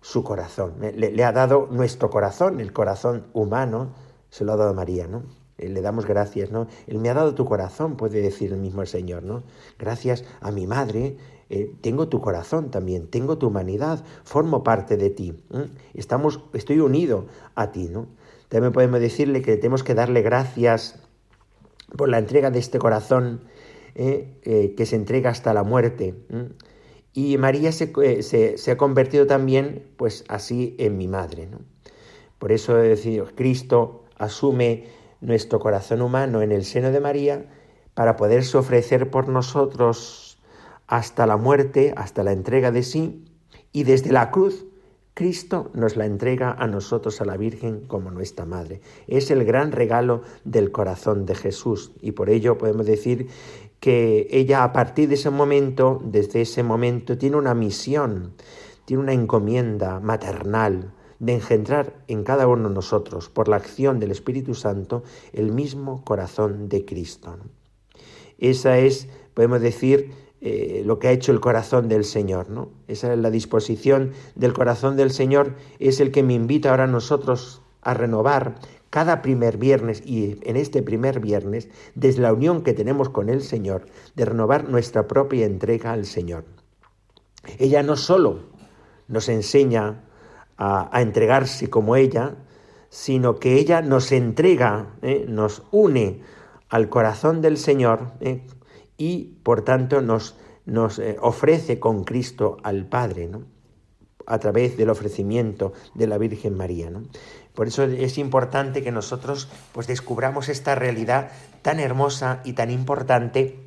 su 0.00 0.22
corazón, 0.22 0.74
le, 0.80 1.24
ha 1.24 1.32
dado 1.32 1.68
nuestro 1.70 2.08
corazón, 2.08 2.60
el 2.60 2.72
corazón 2.72 3.26
humano, 3.32 3.94
se 4.30 4.44
lo 4.44 4.52
ha 4.52 4.56
dado 4.56 4.72
María, 4.72 5.08
¿no? 5.08 5.24
Le 5.58 5.80
damos 5.82 6.06
gracias, 6.06 6.52
¿no? 6.52 6.68
Él 6.86 6.98
me 6.98 7.10
ha 7.10 7.14
dado 7.14 7.34
tu 7.34 7.44
corazón, 7.44 7.96
puede 7.96 8.22
decir 8.22 8.52
el 8.52 8.60
mismo 8.60 8.82
el 8.82 8.86
Señor, 8.86 9.24
¿no? 9.24 9.42
Gracias 9.76 10.24
a 10.40 10.52
mi 10.52 10.68
madre, 10.68 11.16
eh, 11.50 11.72
tengo 11.80 12.08
tu 12.08 12.20
corazón 12.20 12.70
también, 12.70 13.08
tengo 13.08 13.38
tu 13.38 13.48
humanidad, 13.48 14.04
formo 14.24 14.62
parte 14.62 14.96
de 14.96 15.10
ti. 15.10 15.34
Estamos, 15.94 16.40
estoy 16.52 16.80
unido 16.80 17.26
a 17.54 17.72
ti, 17.72 17.88
¿no? 17.88 18.06
También 18.48 18.72
podemos 18.72 19.00
decirle 19.00 19.42
que 19.42 19.56
tenemos 19.56 19.82
que 19.82 19.94
darle 19.94 20.22
gracias 20.22 21.00
por 21.96 22.08
la 22.08 22.18
entrega 22.18 22.50
de 22.50 22.58
este 22.58 22.78
corazón 22.78 23.42
¿eh? 23.94 24.38
Eh, 24.44 24.74
que 24.76 24.86
se 24.86 24.96
entrega 24.96 25.30
hasta 25.30 25.52
la 25.52 25.64
muerte. 25.64 26.14
Y 27.12 27.36
María 27.36 27.72
se, 27.72 28.22
se, 28.22 28.70
ha 28.70 28.76
convertido 28.76 29.26
también, 29.26 29.86
pues 29.96 30.24
así, 30.28 30.76
en 30.78 30.96
mi 30.96 31.08
madre. 31.08 31.48
Por 32.38 32.52
eso 32.52 32.78
he 32.78 32.88
decidido, 32.88 33.26
Cristo 33.34 34.04
asume 34.16 34.86
nuestro 35.20 35.58
corazón 35.58 36.00
humano 36.00 36.42
en 36.42 36.52
el 36.52 36.64
seno 36.64 36.92
de 36.92 37.00
María 37.00 37.46
para 37.94 38.16
poderse 38.16 38.56
ofrecer 38.56 39.10
por 39.10 39.28
nosotros 39.28 40.27
hasta 40.88 41.26
la 41.26 41.36
muerte, 41.36 41.94
hasta 41.96 42.24
la 42.24 42.32
entrega 42.32 42.72
de 42.72 42.82
sí, 42.82 43.24
y 43.72 43.84
desde 43.84 44.10
la 44.10 44.30
cruz 44.30 44.66
Cristo 45.18 45.72
nos 45.74 45.96
la 45.96 46.06
entrega 46.06 46.52
a 46.52 46.68
nosotros, 46.68 47.20
a 47.20 47.24
la 47.24 47.36
Virgen, 47.36 47.80
como 47.88 48.12
nuestra 48.12 48.46
Madre. 48.46 48.80
Es 49.08 49.32
el 49.32 49.44
gran 49.44 49.72
regalo 49.72 50.22
del 50.44 50.70
corazón 50.70 51.26
de 51.26 51.34
Jesús 51.34 51.90
y 52.00 52.12
por 52.12 52.30
ello 52.30 52.56
podemos 52.56 52.86
decir 52.86 53.26
que 53.80 54.28
ella 54.30 54.62
a 54.62 54.72
partir 54.72 55.08
de 55.08 55.16
ese 55.16 55.30
momento, 55.30 56.00
desde 56.04 56.40
ese 56.42 56.62
momento, 56.62 57.18
tiene 57.18 57.36
una 57.36 57.54
misión, 57.54 58.34
tiene 58.84 59.02
una 59.02 59.12
encomienda 59.12 59.98
maternal 59.98 60.92
de 61.18 61.34
engendrar 61.34 61.94
en 62.06 62.22
cada 62.22 62.46
uno 62.46 62.68
de 62.68 62.74
nosotros, 62.76 63.28
por 63.28 63.48
la 63.48 63.56
acción 63.56 63.98
del 63.98 64.12
Espíritu 64.12 64.54
Santo, 64.54 65.02
el 65.32 65.50
mismo 65.50 66.04
corazón 66.04 66.68
de 66.68 66.84
Cristo. 66.84 67.38
Esa 68.38 68.78
es, 68.78 69.08
podemos 69.34 69.60
decir, 69.60 70.12
eh, 70.40 70.82
lo 70.84 70.98
que 70.98 71.08
ha 71.08 71.12
hecho 71.12 71.32
el 71.32 71.40
corazón 71.40 71.88
del 71.88 72.04
Señor, 72.04 72.48
¿no? 72.48 72.70
Esa 72.86 73.12
es 73.12 73.18
la 73.18 73.30
disposición 73.30 74.12
del 74.36 74.52
corazón 74.52 74.96
del 74.96 75.10
Señor, 75.10 75.54
es 75.80 75.98
el 76.00 76.12
que 76.12 76.22
me 76.22 76.34
invita 76.34 76.70
ahora 76.70 76.84
a 76.84 76.88
nosotros 76.88 77.62
a 77.82 77.94
renovar 77.94 78.54
cada 78.90 79.20
primer 79.20 79.58
viernes 79.58 80.02
y 80.04 80.38
en 80.42 80.56
este 80.56 80.82
primer 80.82 81.20
viernes, 81.20 81.68
desde 81.94 82.22
la 82.22 82.32
unión 82.32 82.62
que 82.62 82.72
tenemos 82.72 83.08
con 83.08 83.28
el 83.28 83.42
Señor, 83.42 83.86
de 84.14 84.24
renovar 84.24 84.68
nuestra 84.68 85.06
propia 85.08 85.44
entrega 85.44 85.92
al 85.92 86.06
Señor. 86.06 86.44
Ella 87.58 87.82
no 87.82 87.96
solo 87.96 88.40
nos 89.08 89.28
enseña 89.28 90.04
a, 90.56 91.00
entregarse 91.00 91.70
como 91.70 91.96
ella, 91.96 92.36
sino 92.90 93.36
que 93.36 93.54
ella 93.54 93.82
nos 93.82 94.12
entrega, 94.12 94.94
¿eh? 95.02 95.24
nos 95.28 95.62
une 95.70 96.22
al 96.68 96.88
corazón 96.88 97.40
del 97.40 97.56
Señor, 97.56 98.12
¿eh? 98.20 98.42
Y 98.98 99.36
por 99.42 99.62
tanto 99.62 100.02
nos, 100.02 100.36
nos 100.66 100.98
eh, 100.98 101.16
ofrece 101.22 101.78
con 101.78 102.04
Cristo 102.04 102.58
al 102.62 102.84
Padre, 102.84 103.28
¿no? 103.28 103.44
a 104.26 104.38
través 104.38 104.76
del 104.76 104.90
ofrecimiento 104.90 105.72
de 105.94 106.06
la 106.06 106.18
Virgen 106.18 106.54
María. 106.54 106.90
¿no? 106.90 107.02
Por 107.54 107.66
eso 107.66 107.84
es 107.84 108.18
importante 108.18 108.82
que 108.82 108.92
nosotros 108.92 109.48
pues, 109.72 109.86
descubramos 109.86 110.50
esta 110.50 110.74
realidad 110.74 111.30
tan 111.62 111.80
hermosa 111.80 112.42
y 112.44 112.52
tan 112.52 112.70
importante 112.70 113.58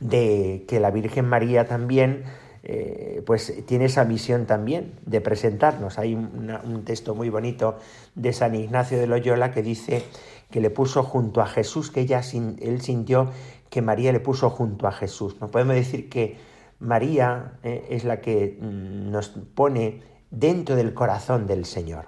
de 0.00 0.64
que 0.66 0.80
la 0.80 0.90
Virgen 0.90 1.26
María 1.26 1.66
también 1.66 2.24
eh, 2.64 3.22
pues 3.24 3.64
tiene 3.66 3.84
esa 3.84 4.04
misión 4.04 4.46
también 4.46 4.94
de 5.06 5.20
presentarnos. 5.20 5.98
Hay 5.98 6.14
un 6.14 6.82
texto 6.84 7.14
muy 7.14 7.28
bonito 7.28 7.78
de 8.16 8.32
San 8.32 8.56
Ignacio 8.56 8.98
de 8.98 9.06
Loyola 9.06 9.52
que 9.52 9.62
dice 9.62 10.02
que 10.50 10.60
le 10.60 10.70
puso 10.70 11.02
junto 11.02 11.40
a 11.40 11.46
Jesús, 11.46 11.90
que 11.90 12.00
ella, 12.00 12.20
él 12.60 12.80
sintió 12.80 13.30
que 13.70 13.82
María 13.82 14.12
le 14.12 14.20
puso 14.20 14.50
junto 14.50 14.86
a 14.86 14.92
Jesús. 14.92 15.36
No 15.40 15.50
podemos 15.50 15.74
decir 15.74 16.08
que 16.08 16.36
María 16.78 17.58
eh, 17.62 17.86
es 17.90 18.04
la 18.04 18.20
que 18.20 18.58
mm, 18.60 19.10
nos 19.10 19.28
pone 19.28 20.02
dentro 20.30 20.76
del 20.76 20.94
corazón 20.94 21.46
del 21.46 21.64
Señor. 21.64 22.06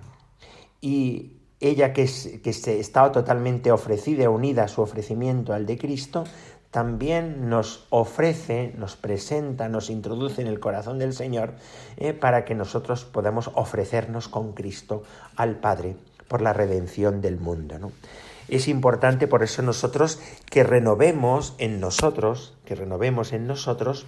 Y 0.81 1.39
ella 1.61 1.93
que, 1.93 2.03
es, 2.03 2.39
que 2.43 2.53
se 2.53 2.79
estaba 2.79 3.11
totalmente 3.13 3.73
ofrecida, 3.73 4.31
unida 4.31 4.65
a 4.65 4.69
su 4.69 4.83
ofrecimiento 4.83 5.53
al 5.53 5.67
de 5.67 5.79
Cristo, 5.79 6.25
también 6.71 7.49
nos 7.49 7.87
ofrece, 7.89 8.75
nos 8.77 8.97
presenta, 8.97 9.69
nos 9.69 9.89
introduce 9.89 10.43
en 10.43 10.49
el 10.49 10.61
corazón 10.61 10.99
del 10.99 11.15
Señor 11.15 11.55
eh, 11.97 12.13
para 12.13 12.45
que 12.45 12.55
nosotros 12.55 13.05
podamos 13.05 13.51
ofrecernos 13.55 14.29
con 14.29 14.53
Cristo 14.53 15.03
al 15.37 15.57
Padre 15.57 15.97
por 16.29 16.43
la 16.43 16.53
redención 16.53 17.23
del 17.23 17.39
mundo. 17.39 17.79
¿no? 17.79 17.91
Es 18.49 18.69
importante 18.69 19.27
por 19.27 19.43
eso 19.43 19.63
nosotros 19.63 20.21
que 20.51 20.65
renovemos 20.65 21.55
en 21.59 21.81
nosotros, 21.81 22.57
que 22.65 22.75
renovemos 22.75 23.33
en 23.33 23.47
nosotros 23.47 24.07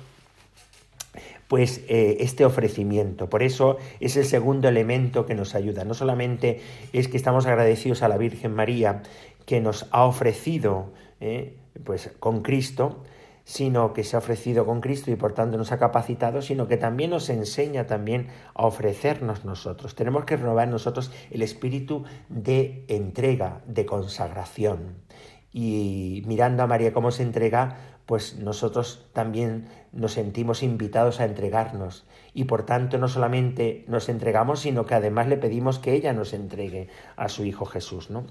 pues 1.49 1.81
eh, 1.89 2.19
este 2.21 2.45
ofrecimiento. 2.45 3.29
Por 3.29 3.43
eso 3.43 3.77
es 3.99 4.17
el 4.17 4.25
segundo 4.25 4.69
elemento 4.69 5.27
que 5.27 5.35
nos 5.35 5.57
ayuda. 5.57 5.85
No 5.85 5.95
solamente 5.95 6.61
es 6.93 7.09
que 7.09 7.17
estamos 7.17 7.45
agradecidos 7.47 8.03
a 8.03 8.09
la 8.09 8.17
Virgen 8.19 8.55
María 8.55 9.03
que 9.47 9.61
nos 9.61 9.87
ha 9.91 10.05
ofrecido 10.05 10.93
eh, 11.21 11.57
pues 11.85 12.13
con 12.21 12.43
Cristo, 12.43 13.03
sino 13.51 13.93
que 13.93 14.05
se 14.05 14.15
ha 14.15 14.21
ofrecido 14.21 14.65
con 14.65 14.81
Cristo 14.81 15.11
y 15.11 15.17
por 15.17 15.33
tanto 15.33 15.59
nos 15.59 15.73
ha 15.73 15.79
capacitado, 15.81 16.41
sino 16.41 16.69
que 16.69 16.77
también 16.77 17.11
nos 17.11 17.29
enseña 17.31 17.89
también 17.89 18.29
a 18.55 18.65
ofrecernos 18.65 19.45
nosotros. 19.45 19.97
Tenemos 19.97 20.25
que 20.25 20.37
renovar 20.37 20.69
en 20.69 20.71
nosotros 20.71 21.11
el 21.33 21.43
espíritu 21.43 22.05
de 22.29 22.85
entrega, 22.87 23.61
de 23.67 23.87
consagración. 23.87 24.99
Y 25.53 26.23
mirando 26.27 26.63
a 26.63 26.69
María 26.69 26.93
cómo 26.93 27.11
se 27.11 27.25
entrega, 27.25 27.77
pues 28.07 28.39
nosotros 28.39 29.09
también 29.13 29.67
nos 29.91 30.13
sentimos 30.13 30.63
invitados 30.63 31.19
a 31.19 31.25
entregarnos. 31.25 32.07
Y 32.33 32.45
por 32.45 32.65
tanto 32.65 32.99
no 32.99 33.09
solamente 33.09 33.85
nos 33.89 34.09
entregamos, 34.09 34.61
sino 34.61 34.87
que 34.87 34.95
además 34.95 35.27
le 35.27 35.39
pedimos 35.39 35.81
que 35.81 35.95
ella 35.95 36.13
nos 36.13 36.35
entregue 36.35 36.87
a 37.17 37.29
su 37.29 37.45
Hijo 37.45 37.65
Jesús, 37.67 38.11
¿no? 38.11 38.27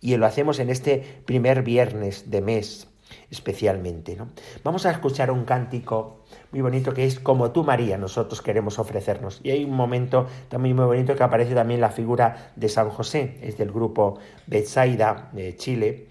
Y 0.00 0.16
lo 0.16 0.24
hacemos 0.24 0.60
en 0.60 0.70
este 0.70 1.22
primer 1.26 1.62
viernes 1.62 2.30
de 2.30 2.40
mes, 2.40 2.88
especialmente. 3.30 4.16
¿no? 4.16 4.28
Vamos 4.64 4.86
a 4.86 4.90
escuchar 4.90 5.30
un 5.30 5.44
cántico 5.44 6.22
muy 6.50 6.60
bonito 6.60 6.92
que 6.92 7.04
es 7.04 7.20
Como 7.20 7.50
tú 7.50 7.64
María, 7.64 7.98
nosotros 7.98 8.42
queremos 8.42 8.78
ofrecernos. 8.78 9.40
Y 9.42 9.50
hay 9.50 9.64
un 9.64 9.74
momento 9.74 10.26
también 10.48 10.76
muy 10.76 10.84
bonito 10.84 11.16
que 11.16 11.22
aparece 11.22 11.54
también 11.54 11.80
la 11.80 11.90
figura 11.90 12.52
de 12.56 12.68
San 12.68 12.90
José, 12.90 13.38
es 13.42 13.58
del 13.58 13.72
grupo 13.72 14.18
Betsaida 14.46 15.30
de 15.32 15.56
Chile, 15.56 16.08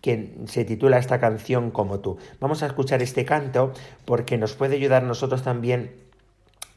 que 0.00 0.38
se 0.46 0.64
titula 0.64 0.98
esta 0.98 1.18
canción 1.20 1.70
Como 1.70 2.00
tú. 2.00 2.18
Vamos 2.40 2.62
a 2.62 2.66
escuchar 2.66 3.02
este 3.02 3.24
canto 3.24 3.72
porque 4.04 4.38
nos 4.38 4.54
puede 4.54 4.76
ayudar 4.76 5.02
nosotros 5.02 5.42
también 5.42 6.08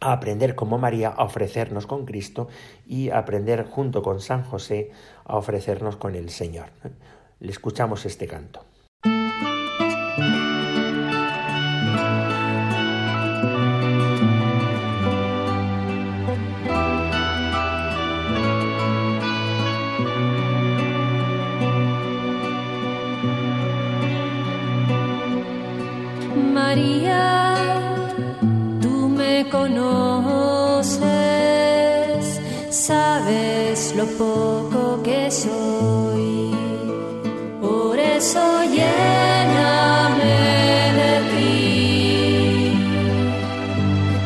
a 0.01 0.13
aprender 0.13 0.55
como 0.55 0.79
María 0.79 1.09
a 1.09 1.23
ofrecernos 1.23 1.85
con 1.85 2.05
Cristo 2.05 2.49
y 2.87 3.09
a 3.09 3.19
aprender 3.19 3.65
junto 3.65 4.01
con 4.01 4.19
San 4.19 4.43
José 4.43 4.91
a 5.25 5.37
ofrecernos 5.37 5.95
con 5.95 6.15
el 6.15 6.29
Señor. 6.29 6.67
Le 7.39 7.51
escuchamos 7.51 8.05
este 8.05 8.27
canto. 8.27 8.65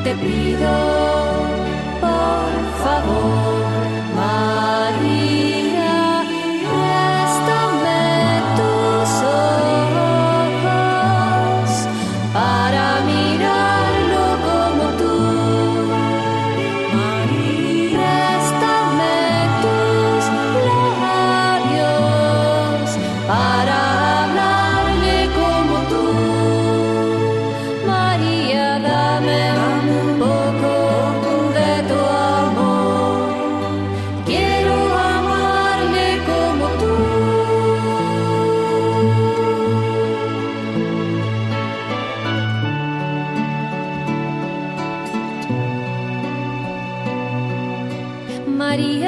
Te 0.06 0.14
pido. 0.18 1.06
Bueno, 48.66 49.06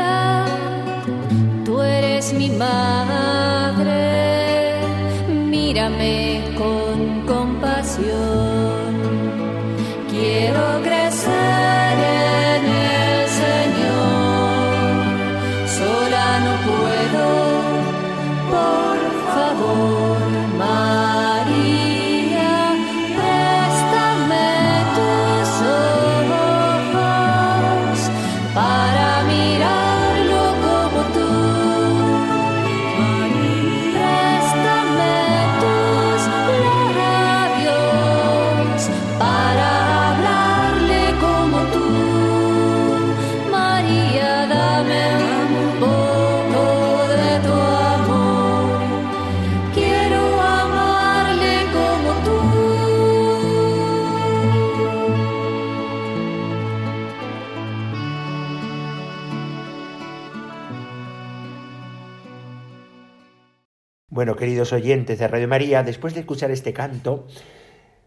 queridos 64.38 64.72
oyentes 64.72 65.20
de 65.20 65.28
Radio 65.28 65.50
María, 65.50 65.84
después 65.84 66.14
de 66.14 66.22
escuchar 66.22 66.52
este 66.52 66.72
canto, 66.72 67.28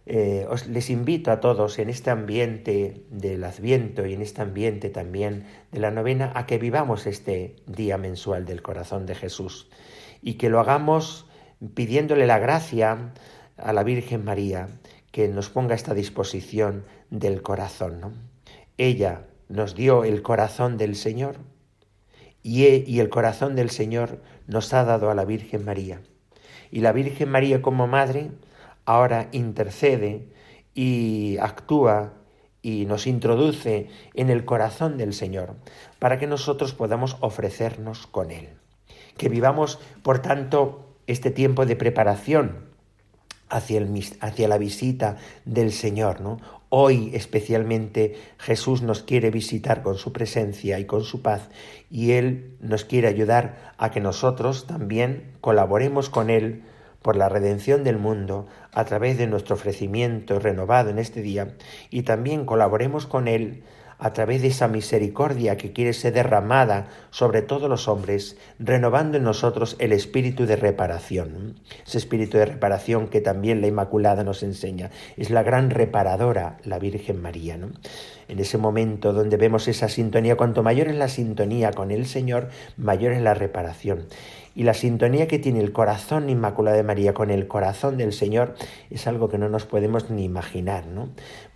eh, 0.07 0.47
os 0.49 0.67
les 0.67 0.89
invito 0.89 1.31
a 1.31 1.41
todos 1.41 1.79
en 1.79 1.91
este 1.91 2.11
ambiente 2.11 3.05
del 3.11 3.45
Adviento 3.45 4.07
y 4.07 4.15
en 4.15 4.23
este 4.23 4.41
ambiente 4.41 4.89
también 4.89 5.47
de 5.71 5.81
la 5.81 5.91
novena 5.91 6.33
a 6.35 6.47
que 6.47 6.59
vivamos 6.59 7.07
este 7.07 7.57
día 7.67 7.99
mensual 7.99 8.47
del 8.47 8.63
corazón 8.63 9.05
de 9.05 9.15
Jesús 9.15 9.69
y 10.23 10.35
que 10.35 10.49
lo 10.49 10.59
hagamos 10.59 11.27
pidiéndole 11.75 12.27
la 12.27 12.39
gracia 12.39 13.13
a 13.59 13.73
la 13.73 13.83
Virgen 13.83 14.25
María 14.25 14.69
que 15.13 15.29
nos 15.29 15.51
ponga 15.51 15.75
esta 15.75 15.93
disposición 15.93 16.85
del 17.11 17.43
corazón. 17.43 18.15
Ella 18.79 19.27
nos 19.49 19.75
dio 19.75 20.05
el 20.05 20.23
corazón 20.23 20.79
del 20.79 20.97
Señor 20.97 21.37
y 22.43 23.01
el 23.01 23.11
corazón 23.11 23.55
del 23.55 23.69
Señor 23.69 24.23
nos 24.47 24.73
ha 24.73 24.85
dado 24.85 25.11
a 25.11 25.15
la 25.15 25.27
Virgen 25.27 25.65
María. 25.65 26.01
Y 26.71 26.81
la 26.81 26.93
Virgen 26.93 27.31
María 27.31 27.63
como 27.63 27.87
madre 27.87 28.31
ahora 28.85 29.29
intercede 29.33 30.29
y 30.75 31.37
actúa 31.39 32.15
y 32.63 32.85
nos 32.87 33.07
introduce 33.07 33.89
en 34.15 34.31
el 34.31 34.45
corazón 34.45 34.97
del 34.99 35.15
Señor 35.15 35.57
para 35.99 36.19
que 36.19 36.27
nosotros 36.27 36.75
podamos 36.75 37.17
ofrecernos 37.21 38.07
con 38.07 38.31
Él. 38.31 38.49
Que 39.17 39.29
vivamos, 39.29 39.79
por 40.03 40.21
tanto, 40.21 40.95
este 41.07 41.31
tiempo 41.31 41.67
de 41.67 41.77
preparación 41.77 42.71
hacia, 43.49 43.79
el, 43.79 44.05
hacia 44.21 44.49
la 44.49 44.59
visita 44.59 45.17
del 45.45 45.73
Señor. 45.73 46.21
¿no? 46.21 46.39
Hoy 46.73 47.11
especialmente 47.15 48.15
Jesús 48.39 48.83
nos 48.83 49.03
quiere 49.03 49.33
visitar 49.33 49.83
con 49.83 49.97
su 49.97 50.13
presencia 50.13 50.79
y 50.79 50.85
con 50.85 51.03
su 51.03 51.21
paz 51.21 51.49
y 51.91 52.13
Él 52.13 52.57
nos 52.61 52.85
quiere 52.85 53.09
ayudar 53.09 53.75
a 53.77 53.91
que 53.91 53.99
nosotros 53.99 54.69
también 54.69 55.33
colaboremos 55.41 56.11
con 56.11 56.31
Él 56.31 56.63
por 57.03 57.17
la 57.17 57.29
redención 57.29 57.83
del 57.83 57.99
mundo 57.99 58.47
a 58.73 58.85
través 58.85 59.19
de 59.19 59.27
nuestro 59.27 59.57
ofrecimiento 59.57 60.39
renovado 60.39 60.91
en 60.91 61.01
este 61.01 61.23
día 61.23 61.57
y 61.91 62.03
también 62.03 62.45
colaboremos 62.45 63.05
con 63.05 63.27
Él 63.27 63.65
a 64.01 64.15
través 64.15 64.41
de 64.41 64.49
esa 64.49 64.67
misericordia 64.67 65.59
que 65.59 65.73
quiere 65.73 65.93
ser 65.93 66.15
derramada 66.15 66.89
sobre 67.11 67.43
todos 67.43 67.69
los 67.69 67.87
hombres, 67.87 68.39
renovando 68.59 69.19
en 69.19 69.25
nosotros 69.25 69.77
el 69.79 69.93
espíritu 69.93 70.47
de 70.47 70.57
reparación. 70.57 71.61
Ese 71.87 71.99
espíritu 71.99 72.39
de 72.39 72.47
reparación 72.47 73.09
que 73.09 73.21
también 73.21 73.61
la 73.61 73.67
Inmaculada 73.67 74.25
nos 74.25 74.43
enseña. 74.43 74.91
Es 75.19 75.29
la 75.29 75.43
gran 75.43 75.69
reparadora, 75.69 76.57
la 76.65 76.79
Virgen 76.79 77.21
María. 77.21 77.59
En 78.29 78.39
ese 78.39 78.59
momento 78.59 79.13
donde 79.13 79.37
vemos 79.37 79.69
esa 79.69 79.89
sintonía, 79.89 80.37
cuanto 80.37 80.63
mayor 80.63 80.89
es 80.89 80.97
la 80.97 81.09
sintonía 81.09 81.73
con 81.73 81.91
el 81.91 82.07
Señor, 82.07 82.49
mayor 82.77 83.13
es 83.13 83.21
la 83.21 83.35
reparación. 83.35 84.07
Y 84.55 84.65
la 84.65 84.75
sintonía 84.75 85.29
que 85.29 85.39
tiene 85.39 85.61
el 85.61 85.73
corazón 85.73 86.31
Inmaculado 86.31 86.77
de 86.77 86.83
María 86.83 87.13
con 87.13 87.31
el 87.31 87.47
corazón 87.49 87.99
del 87.99 88.13
Señor 88.13 88.55
es 88.89 89.07
algo 89.07 89.29
que 89.29 89.39
no 89.39 89.49
nos 89.49 89.67
podemos 89.67 90.11
ni 90.11 90.25
imaginar, 90.25 90.87
¿no? 90.87 91.09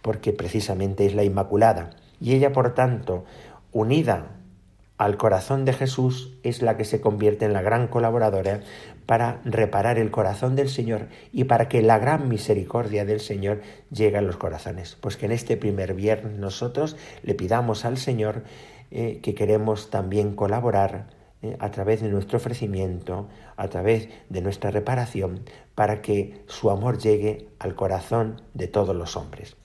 Porque 0.02 0.33
precisamente 0.33 1.07
es 1.07 1.14
la 1.14 1.24
Inmaculada 1.24 1.90
y 2.20 2.35
ella, 2.35 2.53
por 2.53 2.74
tanto, 2.74 3.24
unida 3.72 4.31
al 4.96 5.16
corazón 5.16 5.64
de 5.64 5.72
Jesús, 5.72 6.38
es 6.42 6.62
la 6.62 6.77
que 6.77 6.85
se 6.85 7.00
convierte 7.00 7.44
en 7.44 7.53
la 7.53 7.62
gran 7.62 7.88
colaboradora 7.88 8.61
para 9.07 9.40
reparar 9.44 9.98
el 9.98 10.11
corazón 10.11 10.57
del 10.57 10.68
Señor 10.68 11.09
y 11.33 11.44
para 11.44 11.68
que 11.68 11.83
la 11.83 11.98
gran 11.98 12.29
misericordia 12.29 13.05
del 13.05 13.20
Señor 13.20 13.61
llegue 13.90 14.18
a 14.18 14.22
los 14.22 14.37
corazones. 14.37 14.96
Pues 15.00 15.16
que 15.16 15.27
en 15.27 15.33
este 15.33 15.57
primer 15.57 15.94
viernes 15.94 16.38
nosotros 16.38 16.96
le 17.22 17.35
pidamos 17.35 17.85
al 17.85 17.98
Señor 17.98 18.44
eh, 18.90 19.18
que 19.22 19.35
queremos 19.35 19.90
también 19.90 20.35
colaborar 20.37 21.09
eh, 21.42 21.57
a 21.59 21.70
través 21.70 22.00
de 22.00 22.09
nuestro 22.09 22.38
ofrecimiento, 22.38 23.29
a 23.57 23.68
través 23.68 24.09
de 24.31 24.40
nuestra 24.40 24.70
reparación, 24.70 25.40
para 25.74 26.00
que 26.00 26.44
su 26.46 26.70
amor 26.70 26.98
llegue 26.98 27.48
al 27.59 27.74
corazón 27.74 28.40
de 28.55 28.68
todos 28.68 28.94
los 28.94 29.16
hombres. 29.16 29.57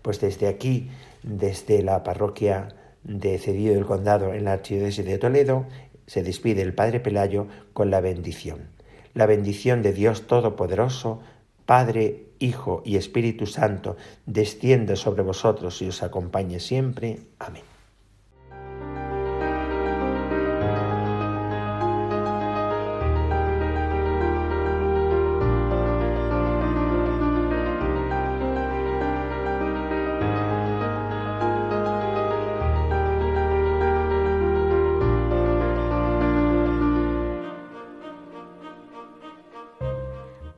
Pues 0.00 0.20
desde 0.20 0.46
aquí 0.46 0.88
desde 1.26 1.82
la 1.82 2.02
parroquia 2.02 2.68
de 3.04 3.38
Cedillo 3.38 3.74
del 3.74 3.84
Condado 3.84 4.32
en 4.32 4.44
la 4.44 4.54
Archidiócesis 4.54 5.04
de 5.04 5.18
Toledo, 5.18 5.66
se 6.06 6.22
despide 6.22 6.62
el 6.62 6.72
Padre 6.72 7.00
Pelayo 7.00 7.48
con 7.74 7.90
la 7.90 8.00
bendición. 8.00 8.70
La 9.12 9.26
bendición 9.26 9.82
de 9.82 9.92
Dios 9.92 10.26
Todopoderoso, 10.26 11.20
Padre, 11.66 12.26
Hijo 12.38 12.82
y 12.84 12.96
Espíritu 12.96 13.46
Santo, 13.46 13.96
descienda 14.24 14.94
sobre 14.94 15.22
vosotros 15.22 15.82
y 15.82 15.88
os 15.88 16.02
acompañe 16.02 16.60
siempre. 16.60 17.18
Amén. 17.38 17.75